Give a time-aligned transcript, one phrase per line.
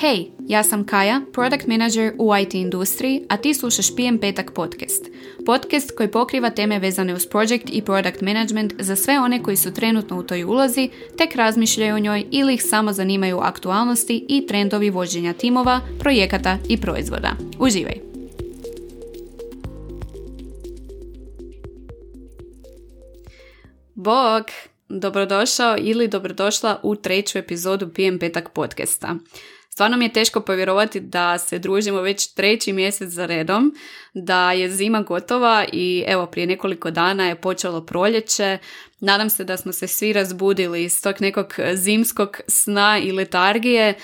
[0.00, 5.04] Hej, ja sam Kaja, product manager u IT industriji, a ti slušaš PM Petak podcast.
[5.46, 9.74] Podcast koji pokriva teme vezane uz project i product management za sve one koji su
[9.74, 14.90] trenutno u toj ulozi, tek razmišljaju o njoj ili ih samo zanimaju aktualnosti i trendovi
[14.90, 17.36] vođenja timova, projekata i proizvoda.
[17.58, 17.98] Uživaj!
[23.94, 24.44] Bog!
[24.88, 29.16] Dobrodošao ili dobrodošla u treću epizodu PM Petak podcasta.
[29.74, 33.74] Stvarno mi je teško povjerovati da se družimo već treći mjesec za redom,
[34.14, 38.58] da je zima gotova i evo prije nekoliko dana je počelo proljeće.
[39.00, 43.94] Nadam se da smo se svi razbudili iz tog nekog zimskog sna i letargije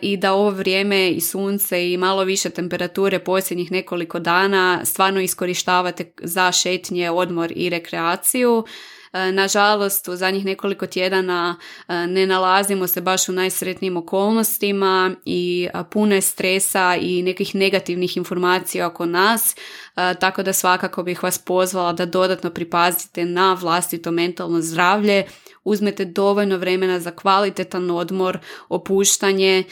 [0.00, 6.12] i da ovo vrijeme i sunce i malo više temperature posljednjih nekoliko dana stvarno iskorištavate
[6.22, 8.64] za šetnje, odmor i rekreaciju.
[9.12, 11.56] E, nažalost, u zadnjih nekoliko tjedana
[11.88, 18.16] e, ne nalazimo se baš u najsretnijim okolnostima i puno je stresa i nekih negativnih
[18.16, 19.56] informacija oko nas,
[19.96, 25.24] e, tako da svakako bih vas pozvala da dodatno pripazite na vlastito mentalno zdravlje
[25.64, 29.64] uzmete dovoljno vremena za kvalitetan odmor, opuštanje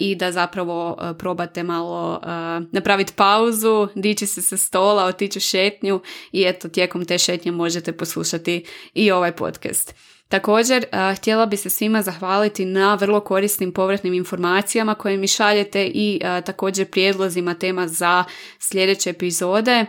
[0.00, 2.20] i da zapravo probate malo
[2.72, 6.00] napraviti pauzu, dići se sa stola, otići u šetnju
[6.32, 9.94] i eto tijekom te šetnje možete poslušati i ovaj podcast.
[10.32, 10.84] Također,
[11.16, 16.90] htjela bi se svima zahvaliti na vrlo korisnim povratnim informacijama koje mi šaljete i također
[16.90, 18.24] prijedlozima tema za
[18.58, 19.86] sljedeće epizode.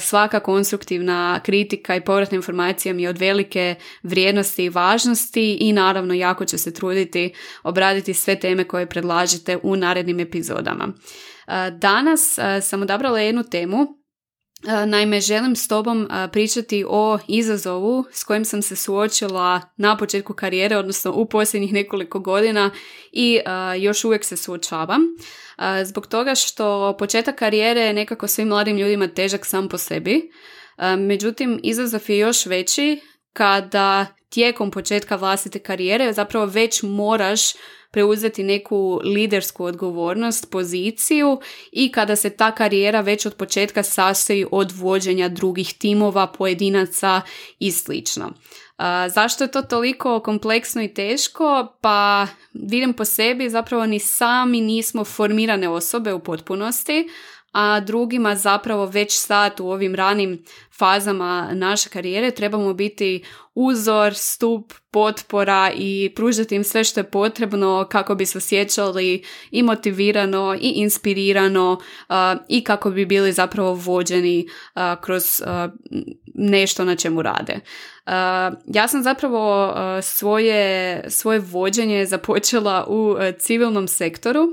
[0.00, 6.14] Svaka konstruktivna kritika i povratna informacija mi je od velike vrijednosti i važnosti i naravno
[6.14, 10.88] jako ću se truditi obraditi sve teme koje predlažete u narednim epizodama.
[11.72, 13.97] Danas sam odabrala jednu temu
[14.62, 20.76] Naime, želim s tobom pričati o izazovu s kojim sam se suočila na početku karijere,
[20.76, 22.70] odnosno u posljednjih nekoliko godina
[23.12, 23.40] i
[23.78, 25.00] još uvijek se suočavam.
[25.84, 30.30] Zbog toga što početak karijere je nekako svim mladim ljudima težak sam po sebi.
[30.98, 33.00] Međutim, izazov je još veći
[33.38, 37.40] kada tijekom početka vlastite karijere zapravo već moraš
[37.90, 41.40] preuzeti neku lidersku odgovornost, poziciju
[41.72, 47.20] i kada se ta karijera već od početka sastoji od vođenja drugih timova, pojedinaca
[47.58, 48.32] i slično.
[49.08, 51.76] Zašto je to toliko kompleksno i teško?
[51.80, 57.08] Pa vidim po sebi, zapravo ni sami nismo formirane osobe u potpunosti,
[57.52, 60.44] a drugima zapravo već sad u ovim ranim
[60.78, 63.24] fazama naše karijere trebamo biti
[63.54, 69.62] uzor, stup, potpora i pružati im sve što je potrebno kako bi se osjećali i
[69.62, 71.78] motivirano i inspirirano
[72.48, 74.48] i kako bi bili zapravo vođeni
[75.00, 75.42] kroz
[76.34, 77.60] nešto na čemu rade.
[78.66, 84.48] Ja sam zapravo svoje, svoje vođenje započela u civilnom sektoru.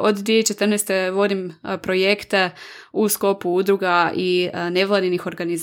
[0.00, 1.10] Od 2014.
[1.10, 2.50] vodim projekte
[2.92, 5.55] u skopu udruga i nevladinih organizacija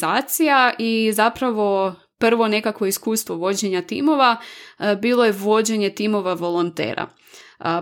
[0.78, 4.38] i zapravo prvo nekakvo iskustvo vođenja timova
[5.02, 7.08] bilo je vođenje timova volontera.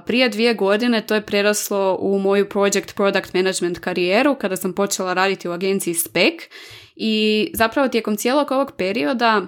[0.05, 5.13] Prije dvije godine to je preraslo u moju project product management karijeru kada sam počela
[5.13, 6.33] raditi u agenciji SPEC
[6.95, 9.47] i zapravo tijekom cijelog ovog perioda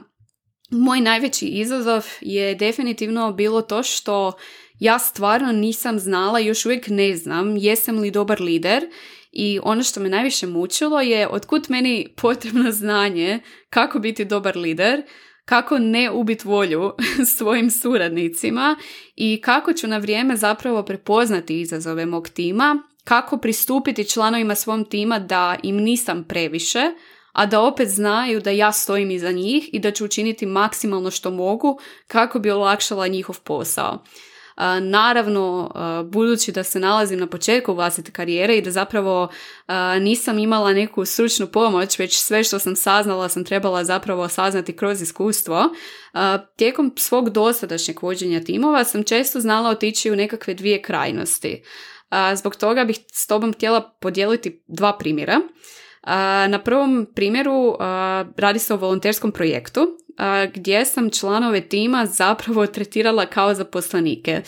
[0.71, 4.33] moj najveći izazov je definitivno bilo to što
[4.79, 8.83] ja stvarno nisam znala, još uvijek ne znam jesam li dobar lider
[9.33, 13.39] i ono što me najviše mučilo je otkud meni potrebno znanje
[13.69, 15.01] kako biti dobar lider,
[15.45, 16.91] kako ne ubiti volju
[17.37, 18.75] svojim suradnicima
[19.15, 25.19] i kako ću na vrijeme zapravo prepoznati izazove mog tima, kako pristupiti članovima svom tima
[25.19, 26.91] da im nisam previše,
[27.31, 31.31] a da opet znaju da ja stojim iza njih i da ću učiniti maksimalno što
[31.31, 34.03] mogu kako bi olakšala njihov posao.
[34.81, 35.71] Naravno,
[36.05, 39.27] budući da se nalazim na početku vlastite karijere i da zapravo
[40.01, 45.01] nisam imala neku stručnu pomoć, već sve što sam saznala sam trebala zapravo saznati kroz
[45.01, 45.63] iskustvo,
[46.55, 51.63] tijekom svog dosadašnjeg vođenja timova sam često znala otići u nekakve dvije krajnosti.
[52.35, 55.41] Zbog toga bih s tobom htjela podijeliti dva primjera.
[56.47, 57.75] Na prvom primjeru
[58.37, 59.97] radi se o volonterskom projektu
[60.53, 64.41] gdje sam članove tima zapravo tretirala kao zaposlenike.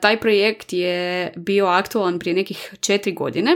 [0.00, 3.50] Taj projekt je bio aktualan prije nekih četiri godine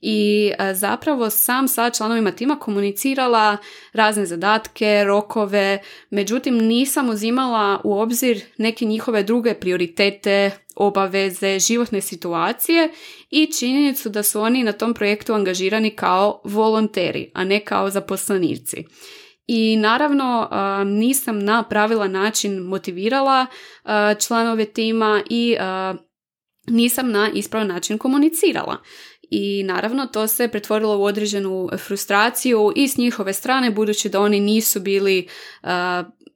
[0.00, 3.56] i zapravo sam sa članovima tima komunicirala
[3.92, 5.78] razne zadatke, rokove,
[6.10, 12.90] međutim nisam uzimala u obzir neke njihove druge prioritete, obaveze, životne situacije
[13.30, 18.84] i činjenicu da su oni na tom projektu angažirani kao volonteri, a ne kao zaposlenici.
[19.46, 20.48] I naravno
[20.84, 23.46] nisam na pravilan način motivirala
[24.26, 25.56] članove tima i
[26.66, 28.76] nisam na ispravan način komunicirala.
[29.30, 34.40] I naravno to se pretvorilo u određenu frustraciju i s njihove strane budući da oni
[34.40, 35.28] nisu bili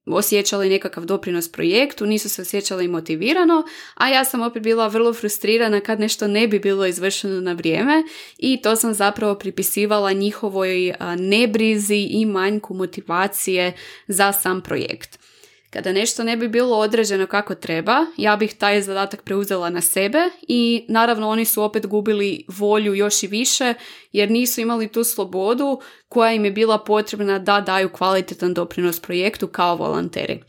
[0.07, 3.65] osjećali nekakav doprinos projektu, nisu se osjećali motivirano,
[3.95, 8.03] a ja sam opet bila vrlo frustrirana kad nešto ne bi bilo izvršeno na vrijeme
[8.39, 13.73] i to sam zapravo pripisivala njihovoj nebrizi i manjku motivacije
[14.09, 15.30] za sam projekt.
[15.71, 20.19] Kada nešto ne bi bilo određeno kako treba, ja bih taj zadatak preuzela na sebe
[20.49, 23.75] i naravno oni su opet gubili volju još i više
[24.13, 29.47] jer nisu imali tu slobodu koja im je bila potrebna da daju kvalitetan doprinos projektu
[29.47, 30.43] kao volonteri.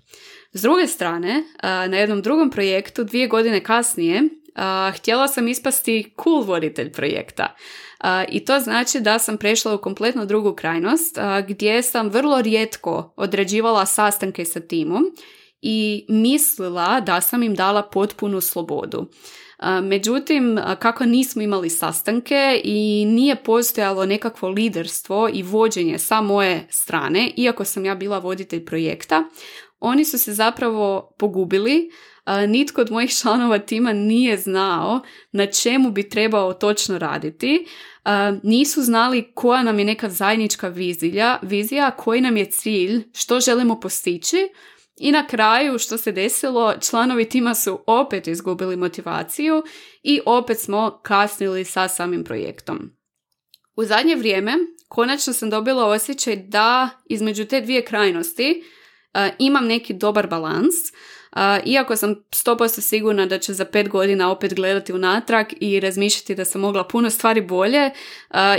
[0.54, 4.24] S druge strane, na jednom drugom projektu dvije godine kasnije
[4.96, 7.56] htjela sam ispasti cool voditelj projekta.
[8.30, 11.18] I to znači da sam prešla u kompletno drugu krajnost
[11.48, 15.04] gdje sam vrlo rijetko određivala sastanke sa timom
[15.62, 19.10] i mislila da sam im dala potpunu slobodu.
[19.84, 27.32] Međutim, kako nismo imali sastanke i nije postojalo nekakvo liderstvo i vođenje sa moje strane,
[27.38, 29.24] iako sam ja bila voditelj projekta,
[29.80, 31.92] oni su se zapravo pogubili,
[32.48, 35.02] nitko od mojih članova tima nije znao
[35.32, 37.66] na čemu bi trebao točno raditi,
[38.44, 43.80] nisu znali koja nam je neka zajednička vizija, vizija, koji nam je cilj, što želimo
[43.80, 44.38] postići
[44.98, 49.64] i na kraju što se desilo, članovi tima su opet izgubili motivaciju
[50.04, 52.92] i opet smo kasnili sa samim projektom.
[53.76, 54.54] U zadnje vrijeme
[54.88, 58.64] konačno sam dobila osjećaj da između te dvije krajnosti
[59.40, 60.76] imam neki dobar balans,
[61.66, 66.46] iako sam 100% sigurna da će za pet godina opet gledati unatrag i razmišljati da
[66.46, 67.92] sam mogla puno stvari bolje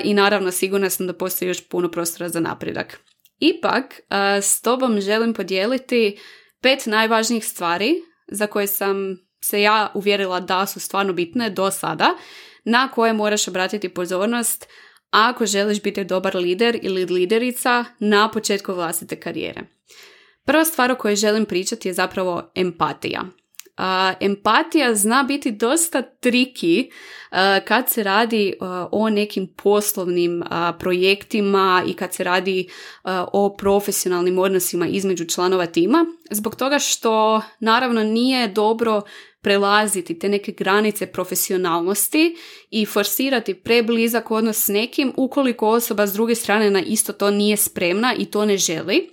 [0.04, 3.00] i naravno sigurna sam da postoji još puno prostora za napredak.
[3.38, 4.00] Ipak,
[4.42, 6.18] s tobom želim podijeliti
[6.60, 7.94] pet najvažnijih stvari
[8.28, 12.14] za koje sam se ja uvjerila da su stvarno bitne do sada,
[12.64, 14.68] na koje moraš obratiti pozornost
[15.10, 19.60] ako želiš biti dobar lider ili liderica na početku vlastite karijere.
[20.44, 23.22] Prva stvar o kojoj želim pričati je zapravo empatija.
[24.20, 26.90] empatija zna biti dosta triki
[27.64, 28.54] kad se radi
[28.90, 30.42] o nekim poslovnim
[30.78, 32.68] projektima i kad se radi
[33.32, 39.02] o profesionalnim odnosima između članova tima, zbog toga što naravno nije dobro
[39.40, 42.36] prelaziti te neke granice profesionalnosti
[42.70, 47.56] i forsirati preblizak odnos s nekim ukoliko osoba s druge strane na isto to nije
[47.56, 49.10] spremna i to ne želi.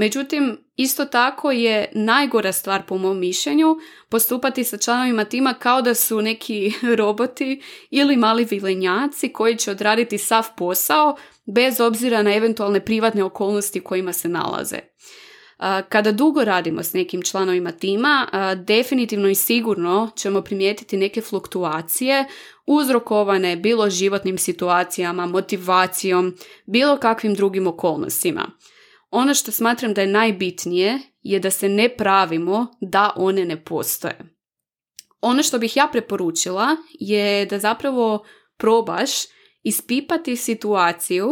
[0.00, 3.76] Međutim, isto tako je najgora stvar po mom mišljenju
[4.08, 10.18] postupati sa članovima tima kao da su neki roboti ili mali vilenjaci koji će odraditi
[10.18, 11.16] sav posao
[11.46, 14.78] bez obzira na eventualne privatne okolnosti u kojima se nalaze.
[15.88, 18.26] Kada dugo radimo s nekim članovima tima,
[18.66, 22.24] definitivno i sigurno ćemo primijetiti neke fluktuacije
[22.66, 26.36] uzrokovane bilo životnim situacijama, motivacijom,
[26.66, 28.50] bilo kakvim drugim okolnostima.
[29.10, 34.18] Ono što smatram da je najbitnije je da se ne pravimo da one ne postoje.
[35.20, 38.24] Ono što bih ja preporučila je da zapravo
[38.56, 39.10] probaš
[39.62, 41.28] ispipati situaciju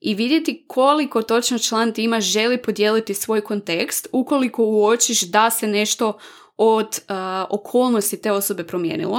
[0.00, 6.18] i vidjeti koliko točno član tima želi podijeliti svoj kontekst ukoliko uočiš da se nešto
[6.56, 7.14] od uh,
[7.50, 9.18] okolnosti te osobe promijenilo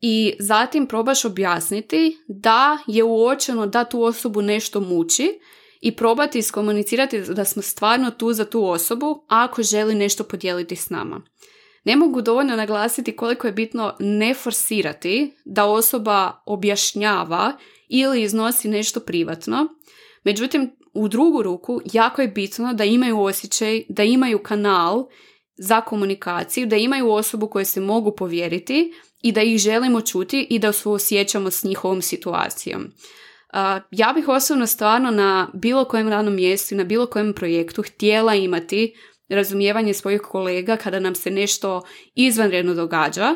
[0.00, 5.40] i zatim probaš objasniti da je uočeno da tu osobu nešto muči
[5.80, 10.90] i probati iskomunicirati da smo stvarno tu za tu osobu ako želi nešto podijeliti s
[10.90, 11.22] nama.
[11.84, 17.56] Ne mogu dovoljno naglasiti koliko je bitno ne forsirati da osoba objašnjava
[17.88, 19.68] ili iznosi nešto privatno.
[20.24, 25.06] Međutim, u drugu ruku jako je bitno da imaju osjećaj, da imaju kanal
[25.56, 30.58] za komunikaciju, da imaju osobu koju se mogu povjeriti i da ih želimo čuti i
[30.58, 32.92] da se osjećamo s njihovom situacijom
[33.90, 38.34] ja bih osobno stvarno na bilo kojem radnom mjestu i na bilo kojem projektu htjela
[38.34, 38.94] imati
[39.28, 41.82] razumijevanje svojih kolega kada nam se nešto
[42.14, 43.34] izvanredno događa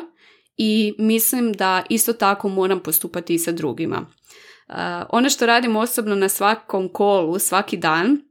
[0.57, 4.05] i mislim da isto tako moram postupati i sa drugima.
[5.09, 8.21] ono što radim osobno na svakom kolu, svaki dan,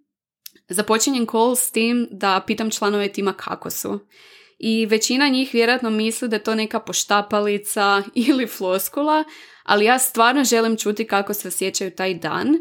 [0.69, 4.01] započinjem kol s tim da pitam članove tima kako su.
[4.59, 9.25] I većina njih vjerojatno misli da je to neka poštapalica ili floskula,
[9.63, 12.57] ali ja stvarno želim čuti kako se osjećaju taj dan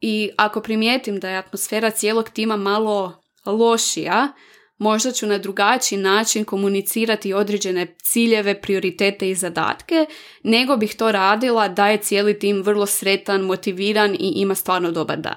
[0.00, 4.32] i ako primijetim da je atmosfera cijelog tima malo lošija,
[4.78, 10.06] možda ću na drugačiji način komunicirati određene ciljeve, prioritete i zadatke,
[10.42, 15.18] nego bih to radila da je cijeli tim vrlo sretan, motiviran i ima stvarno dobar
[15.18, 15.36] dan.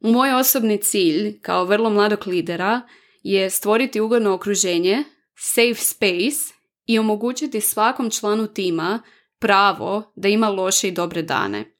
[0.00, 2.80] Moj osobni cilj kao vrlo mladog lidera
[3.22, 5.04] je stvoriti ugodno okruženje,
[5.36, 6.54] safe space
[6.86, 9.02] i omogućiti svakom članu tima
[9.38, 11.76] pravo da ima loše i dobre dane.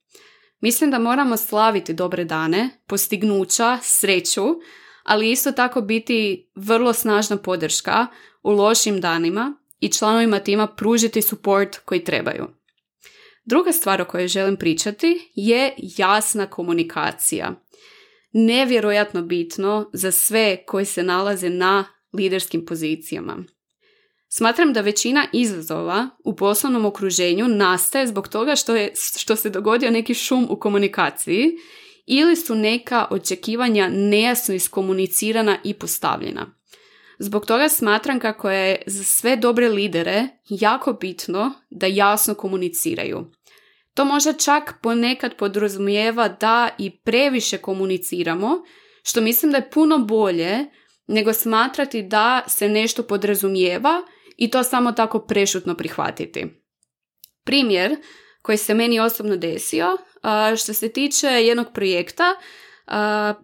[0.61, 4.45] Mislim da moramo slaviti dobre dane, postignuća, sreću,
[5.03, 8.07] ali isto tako biti vrlo snažna podrška
[8.43, 12.49] u lošim danima i članovima tima pružiti support koji trebaju.
[13.45, 17.53] Druga stvar o kojoj želim pričati je jasna komunikacija.
[18.33, 23.45] Nevjerojatno bitno za sve koji se nalaze na liderskim pozicijama.
[24.29, 29.91] Smatram da većina izazova u poslovnom okruženju nastaje zbog toga što, je, što se dogodio
[29.91, 31.51] neki šum u komunikaciji
[32.07, 36.55] ili su neka očekivanja nejasno iskomunicirana i postavljena.
[37.19, 43.27] Zbog toga smatram kako je za sve dobre lidere jako bitno da jasno komuniciraju.
[43.95, 48.63] To možda čak ponekad podrazumijeva da i previše komuniciramo,
[49.03, 50.59] što mislim da je puno bolje
[51.07, 54.03] nego smatrati da se nešto podrazumijeva
[54.37, 56.47] i to samo tako prešutno prihvatiti.
[57.45, 57.97] Primjer
[58.43, 59.97] koji se meni osobno desio,
[60.59, 62.25] što se tiče jednog projekta,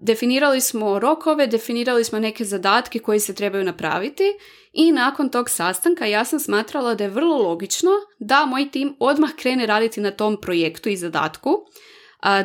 [0.01, 4.25] definirali smo rokove, definirali smo neke zadatke koji se trebaju napraviti
[4.73, 9.31] i nakon tog sastanka ja sam smatrala da je vrlo logično da moj tim odmah
[9.37, 11.51] krene raditi na tom projektu i zadatku,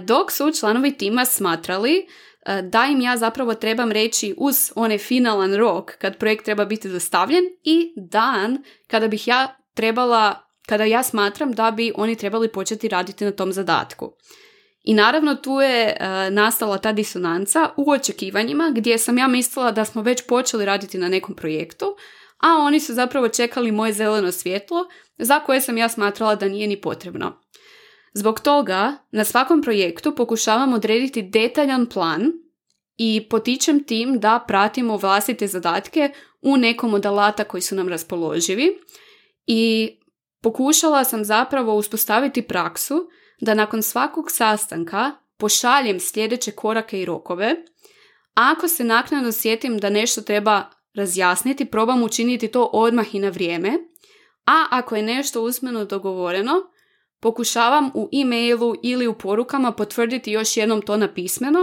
[0.03, 2.07] dok su članovi tima smatrali
[2.63, 7.43] da im ja zapravo trebam reći uz onaj finalan rok kad projekt treba biti dostavljen
[7.63, 13.25] i dan kada bih ja trebala, kada ja smatram da bi oni trebali početi raditi
[13.25, 14.13] na tom zadatku.
[14.83, 15.97] I naravno tu je
[16.31, 21.07] nastala ta disonanca u očekivanjima gdje sam ja mislila da smo već počeli raditi na
[21.07, 21.85] nekom projektu,
[22.37, 24.85] a oni su zapravo čekali moje zeleno svjetlo
[25.17, 27.39] za koje sam ja smatrala da nije ni potrebno.
[28.13, 32.31] Zbog toga na svakom projektu pokušavam odrediti detaljan plan
[32.97, 36.09] i potičem tim da pratimo vlastite zadatke
[36.41, 38.79] u nekom od alata koji su nam raspoloživi
[39.45, 39.91] i
[40.41, 43.09] pokušala sam zapravo uspostaviti praksu
[43.43, 47.55] da nakon svakog sastanka pošaljem sljedeće korake i rokove.
[48.33, 53.69] Ako se naknadno sjetim da nešto treba razjasniti, probam učiniti to odmah i na vrijeme,
[54.45, 56.51] a ako je nešto usmeno dogovoreno,
[57.19, 61.59] pokušavam u e-mailu ili u porukama potvrditi još jednom to napismeno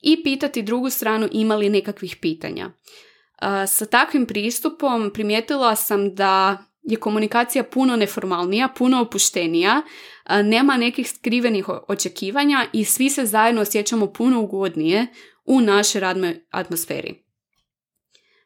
[0.00, 2.70] i pitati drugu stranu ima li nekakvih pitanja.
[3.66, 6.58] Sa takvim pristupom primijetila sam da
[6.88, 9.82] je komunikacija puno neformalnija, puno opuštenija,
[10.44, 15.06] nema nekih skrivenih očekivanja i svi se zajedno osjećamo puno ugodnije
[15.44, 17.24] u našoj radnoj atmosferi.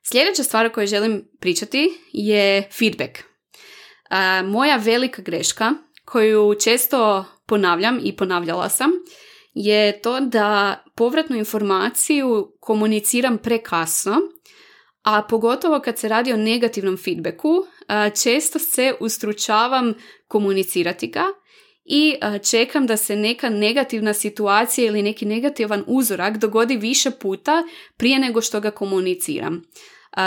[0.02, 3.18] Sljedeća stvar o kojoj želim pričati je feedback.
[4.44, 5.72] Moja velika greška
[6.04, 8.90] koju često ponavljam i ponavljala sam
[9.54, 14.20] je to da povratnu informaciju komuniciram prekasno,
[15.02, 17.66] a pogotovo kad se radi o negativnom feedbacku,
[18.22, 19.94] često se ustručavam
[20.28, 21.24] komunicirati ga
[21.84, 22.14] i
[22.50, 27.62] čekam da se neka negativna situacija ili neki negativan uzorak dogodi više puta
[27.96, 29.62] prije nego što ga komuniciram.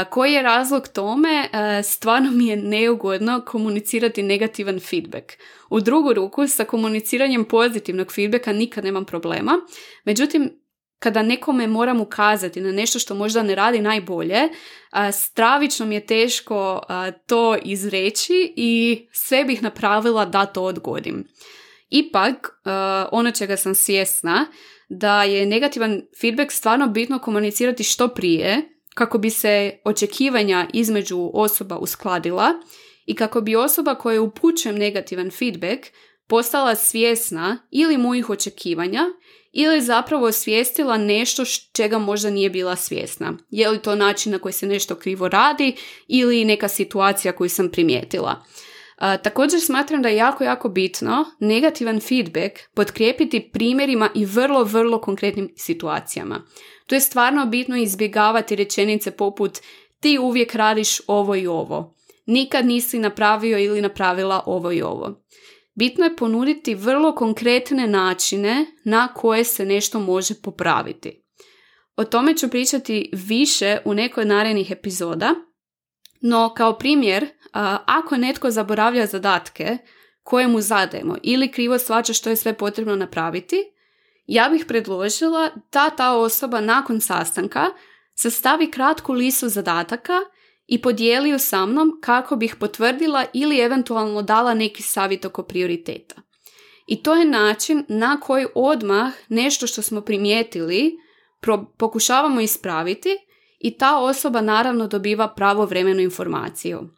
[0.09, 1.49] Koji je razlog tome?
[1.83, 5.33] Stvarno mi je neugodno komunicirati negativan feedback.
[5.69, 9.59] U drugu ruku, sa komuniciranjem pozitivnog feedbacka nikad nemam problema.
[10.03, 10.51] Međutim,
[11.05, 14.39] kada nekome moram ukazati na nešto što možda ne radi najbolje,
[15.13, 16.81] stravično mi je teško
[17.27, 21.27] to izreći i sve bih napravila da to odgodim.
[21.89, 22.61] Ipak,
[23.11, 24.45] ono čega sam svjesna,
[24.89, 28.61] da je negativan feedback stvarno bitno komunicirati što prije,
[28.95, 32.49] kako bi se očekivanja između osoba uskladila
[33.05, 35.87] i kako bi osoba koja upućujem negativan feedback
[36.27, 39.01] postala svjesna ili mojih očekivanja
[39.57, 41.43] ili zapravo osvijestila nešto
[41.73, 43.37] čega možda nije bila svjesna.
[43.49, 45.75] Je li to način na koji se nešto krivo radi
[46.07, 48.43] ili neka situacija koju sam primijetila.
[49.23, 55.53] također smatram da je jako, jako bitno negativan feedback potkrijepiti primjerima i vrlo, vrlo konkretnim
[55.57, 56.45] situacijama.
[56.87, 59.59] Tu je stvarno bitno izbjegavati rečenice poput
[59.99, 61.95] ti uvijek radiš ovo i ovo.
[62.25, 65.21] Nikad nisi napravio ili napravila ovo i ovo.
[65.75, 71.21] Bitno je ponuditi vrlo konkretne načine na koje se nešto može popraviti.
[71.95, 75.35] O tome ću pričati više u nekoj narednih epizoda,
[76.21, 77.27] no kao primjer,
[77.85, 79.77] ako netko zaboravlja zadatke
[80.23, 83.63] koje mu zadajemo ili krivo svača što je sve potrebno napraviti,
[84.25, 87.65] ja bih predložila da ta osoba nakon sastanka
[88.13, 90.13] sastavi kratku listu zadataka
[90.67, 96.15] i podijeli ju sa mnom kako bih potvrdila ili eventualno dala neki savjet oko prioriteta.
[96.87, 100.97] I to je način na koji odmah nešto što smo primijetili
[101.77, 103.09] pokušavamo ispraviti
[103.59, 106.89] i ta osoba naravno dobiva pravovremenu informaciju.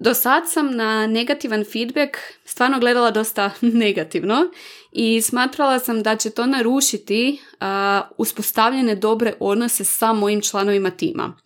[0.00, 3.50] Do sad sam na negativan feedback stvarno gledala dosta
[3.84, 4.50] negativno
[4.92, 7.66] i smatrala sam da će to narušiti uh,
[8.18, 11.36] uspostavljene dobre odnose sa mojim članovima tima.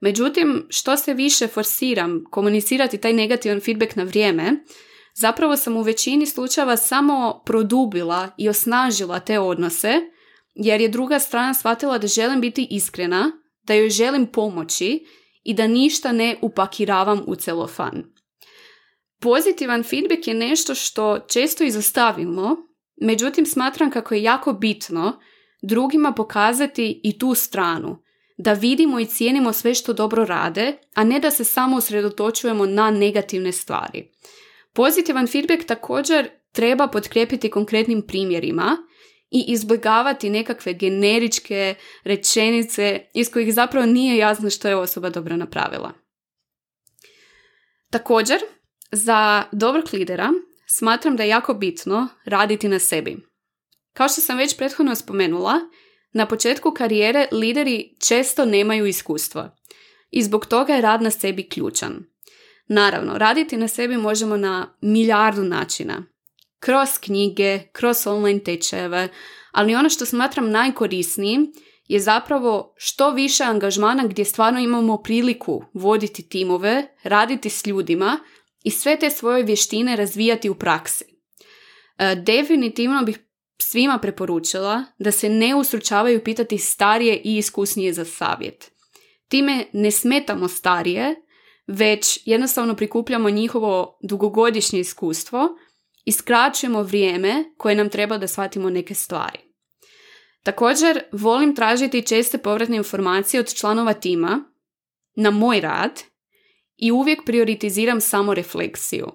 [0.00, 4.52] Međutim, što se više forsiram komunicirati taj negativan feedback na vrijeme,
[5.14, 9.94] zapravo sam u većini slučajeva samo produbila i osnažila te odnose,
[10.54, 15.04] jer je druga strana shvatila da želim biti iskrena, da joj želim pomoći
[15.44, 18.04] i da ništa ne upakiravam u celofan.
[19.20, 22.56] Pozitivan feedback je nešto što često izostavimo,
[23.02, 25.20] međutim smatram kako je jako bitno
[25.62, 28.02] drugima pokazati i tu stranu,
[28.38, 32.90] da vidimo i cijenimo sve što dobro rade, a ne da se samo usredotočujemo na
[32.90, 34.10] negativne stvari.
[34.72, 38.76] Pozitivan feedback također treba potkrijepiti konkretnim primjerima
[39.30, 45.92] i izbjegavati nekakve generičke rečenice iz kojih zapravo nije jasno što je osoba dobro napravila.
[47.90, 48.38] Također,
[48.92, 50.30] za dobrog lidera
[50.66, 53.16] smatram da je jako bitno raditi na sebi.
[53.92, 55.54] Kao što sam već prethodno spomenula,
[56.12, 59.56] na početku karijere lideri često nemaju iskustva
[60.10, 62.04] i zbog toga je rad na sebi ključan.
[62.68, 66.04] Naravno, raditi na sebi možemo na milijardu načina.
[66.60, 69.08] Kroz knjige, kroz online tečajeve,
[69.52, 71.52] ali ono što smatram najkorisnijim
[71.88, 78.18] je zapravo što više angažmana gdje stvarno imamo priliku voditi timove, raditi s ljudima
[78.64, 81.04] i sve te svoje vještine razvijati u praksi.
[81.98, 83.18] E, definitivno bih
[83.62, 88.70] svima preporučila da se ne usručavaju pitati starije i iskusnije za savjet.
[89.28, 91.14] Time ne smetamo starije,
[91.66, 95.48] već jednostavno prikupljamo njihovo dugogodišnje iskustvo
[96.04, 99.38] i skraćujemo vrijeme koje nam treba da shvatimo neke stvari.
[100.42, 104.44] Također, volim tražiti česte povratne informacije od članova tima
[105.14, 106.02] na moj rad
[106.76, 109.06] i uvijek prioritiziram samo refleksiju.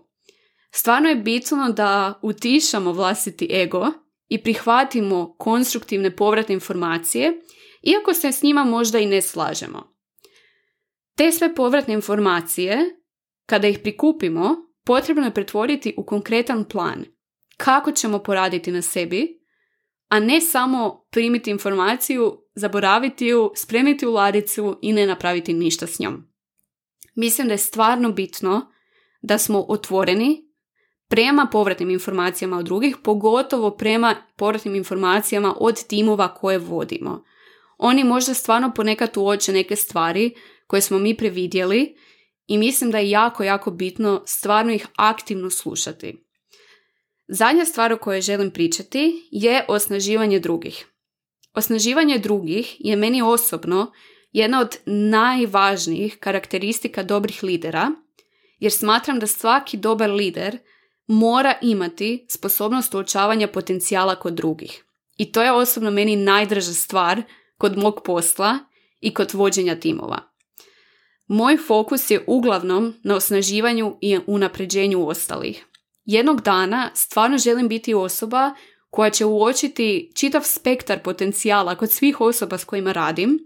[0.71, 3.87] Stvarno je bitno da utišamo vlastiti ego
[4.33, 7.41] i prihvatimo konstruktivne povratne informacije,
[7.81, 9.93] iako se s njima možda i ne slažemo.
[11.17, 12.77] Te sve povratne informacije,
[13.45, 17.05] kada ih prikupimo, potrebno je pretvoriti u konkretan plan.
[17.57, 19.39] Kako ćemo poraditi na sebi,
[20.09, 25.99] a ne samo primiti informaciju, zaboraviti ju, spremiti u ladicu i ne napraviti ništa s
[25.99, 26.23] njom.
[27.15, 28.71] Mislim da je stvarno bitno
[29.21, 30.52] da smo otvoreni
[31.13, 37.23] prema povratnim informacijama od drugih, pogotovo prema povratnim informacijama od timova koje vodimo.
[37.77, 40.35] Oni možda stvarno ponekad uoče neke stvari
[40.67, 41.95] koje smo mi previdjeli
[42.47, 46.25] i mislim da je jako, jako bitno stvarno ih aktivno slušati.
[47.27, 50.85] Zadnja stvar o kojoj želim pričati je osnaživanje drugih.
[51.53, 53.91] Osnaživanje drugih je meni osobno
[54.31, 57.91] jedna od najvažnijih karakteristika dobrih lidera,
[58.59, 60.57] jer smatram da svaki dobar lider
[61.07, 64.85] mora imati sposobnost uočavanja potencijala kod drugih.
[65.17, 67.21] I to je osobno meni najdraža stvar
[67.57, 68.59] kod mog posla
[68.99, 70.19] i kod vođenja timova.
[71.27, 75.65] Moj fokus je uglavnom na osnaživanju i unapređenju ostalih.
[76.05, 78.51] Jednog dana stvarno želim biti osoba
[78.89, 83.39] koja će uočiti čitav spektar potencijala kod svih osoba s kojima radim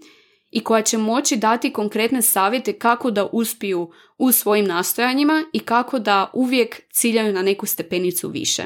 [0.52, 6.00] i koja će moći dati konkretne savjete kako da uspiju u svojim nastojanjima i kako
[6.00, 8.64] da uvijek ciljaju na neku stepenicu više.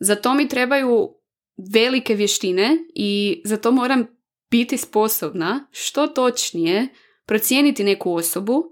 [0.00, 1.08] Za to mi trebaju
[1.72, 4.06] velike vještine i za to moram
[4.50, 6.88] biti sposobna što točnije
[7.26, 8.64] procijeniti neku osobu,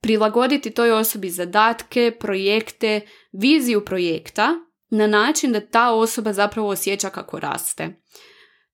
[0.00, 3.00] prilagoditi toj osobi zadatke, projekte,
[3.32, 4.54] viziju projekta
[4.90, 7.99] na način da ta osoba zapravo osjeća kako raste.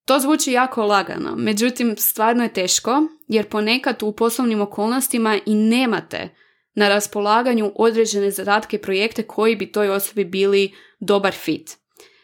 [0.07, 6.35] To zvuči jako lagano, međutim stvarno je teško jer ponekad u poslovnim okolnostima i nemate
[6.75, 11.71] na raspolaganju određene zadatke projekte koji bi toj osobi bili dobar fit.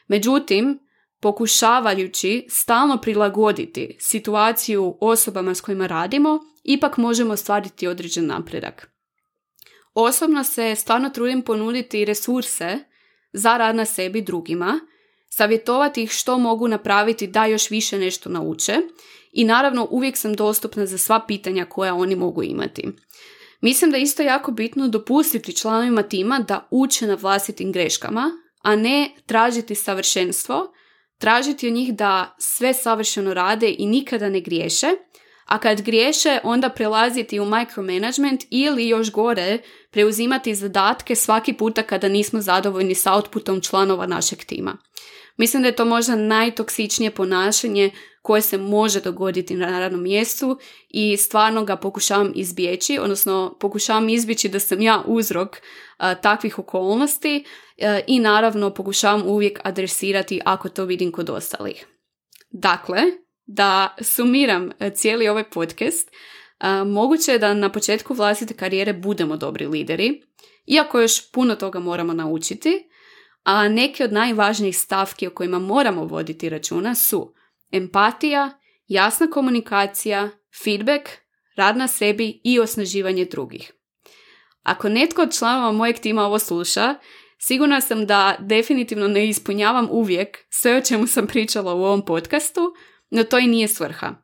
[0.07, 0.79] Međutim,
[1.21, 8.90] pokušavajući stalno prilagoditi situaciju osobama s kojima radimo, ipak možemo ostvariti određen napredak.
[9.95, 12.79] Osobno se stvarno trudim ponuditi resurse
[13.33, 14.81] za rad na sebi drugima,
[15.35, 18.77] savjetovati ih što mogu napraviti da još više nešto nauče
[19.33, 22.88] i naravno uvijek sam dostupna za sva pitanja koja oni mogu imati.
[23.61, 28.31] Mislim da je isto jako bitno dopustiti članovima tima da uče na vlastitim greškama,
[28.62, 30.73] a ne tražiti savršenstvo,
[31.18, 34.90] tražiti od njih da sve savršeno rade i nikada ne griješe,
[35.47, 39.59] a kad griješe onda prelaziti u micromanagement ili još gore
[39.90, 44.77] preuzimati zadatke svaki puta kada nismo zadovoljni sa outputom članova našeg tima.
[45.37, 47.90] Mislim da je to možda najtoksičnije ponašanje
[48.23, 54.49] koje se može dogoditi na radnom mjestu i stvarno ga pokušavam izbjeći, odnosno pokušavam izbjeći
[54.49, 55.57] da sam ja uzrok
[56.23, 57.45] takvih okolnosti
[58.07, 61.87] i naravno pokušavam uvijek adresirati ako to vidim kod ostalih.
[62.51, 63.03] Dakle,
[63.47, 66.11] da sumiram cijeli ovaj podcast,
[66.87, 70.23] moguće je da na početku vlastite karijere budemo dobri lideri,
[70.66, 72.88] iako još puno toga moramo naučiti,
[73.42, 77.35] a neke od najvažnijih stavki o kojima moramo voditi računa su
[77.72, 78.50] empatija,
[78.87, 80.31] jasna komunikacija,
[80.64, 81.09] feedback,
[81.57, 83.72] rad na sebi i osnaživanje drugih.
[84.62, 86.94] Ako netko od članova mojeg tima ovo sluša,
[87.38, 92.74] sigurna sam da definitivno ne ispunjavam uvijek sve o čemu sam pričala u ovom podcastu,
[93.11, 94.14] no to i nije svrha.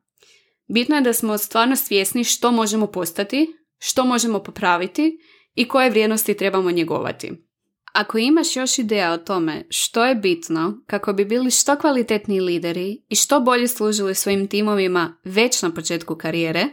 [0.74, 5.18] Bitno je da smo stvarno svjesni što možemo postati, što možemo popraviti
[5.54, 7.47] i koje vrijednosti trebamo njegovati.
[7.92, 13.03] Ako imaš još ideja o tome što je bitno kako bi bili što kvalitetniji lideri
[13.09, 16.64] i što bolje služili svojim timovima već na početku karijere,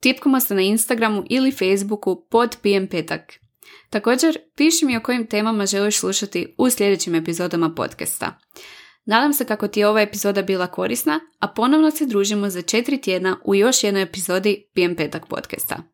[0.00, 3.32] tipkamo se na Instagramu ili Facebooku pod PM Petak.
[3.90, 8.38] Također, piši mi o kojim temama želiš slušati u sljedećim epizodama podcasta.
[9.04, 13.00] Nadam se kako ti je ova epizoda bila korisna, a ponovno se družimo za četiri
[13.00, 15.93] tjedna u još jednoj epizodi PM Petak podcasta.